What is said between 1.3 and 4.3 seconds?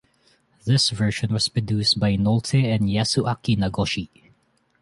was produced by both Nolte and Yasuaki Nagoshi.